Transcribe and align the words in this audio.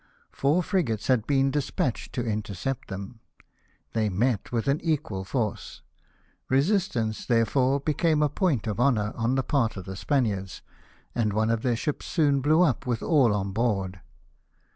Four 0.31 0.63
frigates 0.63 1.05
had 1.09 1.27
been 1.27 1.51
des 1.51 1.71
patched 1.71 2.11
to 2.13 2.25
intercept 2.25 2.87
them. 2.87 3.19
They 3.93 4.09
met 4.09 4.51
with 4.51 4.67
an 4.67 4.81
equal 4.81 5.23
force. 5.23 5.83
Resistance, 6.49 7.23
therefore, 7.27 7.79
became 7.81 8.23
a 8.23 8.27
point 8.27 8.65
of 8.65 8.79
honour 8.79 9.13
on 9.15 9.35
the 9.35 9.43
part 9.43 9.77
of 9.77 9.85
the 9.85 9.95
Spaniards, 9.95 10.63
and 11.13 11.33
one 11.33 11.51
of 11.51 11.61
their 11.61 11.75
ships 11.75 12.07
soon 12.07 12.41
blew 12.41 12.63
up 12.63 12.87
with 12.87 13.03
all 13.03 13.31
on 13.35 13.51
board. 13.51 13.99